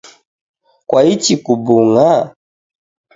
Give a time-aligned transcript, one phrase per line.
[0.89, 2.09] Kwaichi kubung’a?.